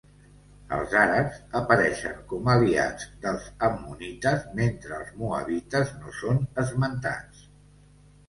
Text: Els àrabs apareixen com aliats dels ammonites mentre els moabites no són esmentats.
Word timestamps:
Els 0.75 0.93
àrabs 0.99 1.35
apareixen 1.57 2.15
com 2.31 2.47
aliats 2.53 3.05
dels 3.25 3.45
ammonites 3.67 4.47
mentre 4.61 4.97
els 5.03 5.11
moabites 5.19 5.91
no 6.01 6.15
són 6.23 6.43
esmentats. 6.65 7.45